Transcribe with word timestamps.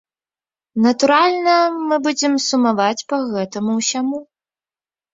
Натуральна, 0.85 1.53
мы 1.91 1.95
будзем 2.09 2.33
сумаваць 2.49 3.05
па 3.13 3.23
гэтаму 3.37 3.81
ўсяму. 3.81 4.17